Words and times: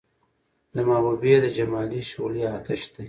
د 0.75 0.77
محبوبې 0.89 1.35
د 1.41 1.45
جمال 1.57 1.89
شغلې 2.11 2.41
اۤتش 2.55 2.81
دي 2.93 2.99